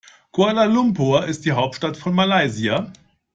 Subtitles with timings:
[0.31, 2.91] Kuala Lumpur ist die Hauptstadt von Malaysia.